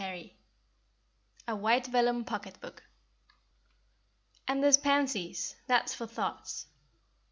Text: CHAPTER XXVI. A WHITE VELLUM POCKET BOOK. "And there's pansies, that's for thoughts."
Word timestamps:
CHAPTER 0.01 0.15
XXVI. 0.29 0.33
A 1.49 1.55
WHITE 1.57 1.85
VELLUM 1.85 2.23
POCKET 2.25 2.59
BOOK. 2.59 2.83
"And 4.47 4.63
there's 4.63 4.77
pansies, 4.77 5.57
that's 5.67 5.93
for 5.93 6.07
thoughts." 6.07 6.65